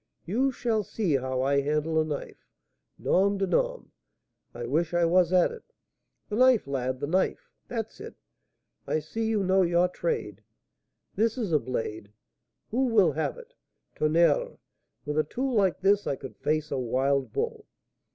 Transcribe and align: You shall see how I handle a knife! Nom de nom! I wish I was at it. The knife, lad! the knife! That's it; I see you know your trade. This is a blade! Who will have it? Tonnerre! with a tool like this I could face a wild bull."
You 0.25 0.51
shall 0.51 0.81
see 0.81 1.13
how 1.17 1.43
I 1.43 1.61
handle 1.61 2.01
a 2.01 2.03
knife! 2.03 2.47
Nom 2.97 3.37
de 3.37 3.45
nom! 3.45 3.91
I 4.51 4.65
wish 4.65 4.95
I 4.95 5.05
was 5.05 5.31
at 5.31 5.51
it. 5.51 5.63
The 6.27 6.37
knife, 6.37 6.65
lad! 6.65 6.99
the 6.99 7.05
knife! 7.05 7.51
That's 7.67 7.99
it; 8.01 8.15
I 8.87 8.97
see 8.97 9.27
you 9.27 9.43
know 9.43 9.61
your 9.61 9.87
trade. 9.87 10.41
This 11.13 11.37
is 11.37 11.51
a 11.51 11.59
blade! 11.59 12.11
Who 12.71 12.85
will 12.87 13.11
have 13.11 13.37
it? 13.37 13.53
Tonnerre! 13.95 14.57
with 15.05 15.19
a 15.19 15.23
tool 15.23 15.53
like 15.53 15.81
this 15.81 16.07
I 16.07 16.15
could 16.15 16.35
face 16.35 16.71
a 16.71 16.79
wild 16.79 17.31
bull." 17.31 17.67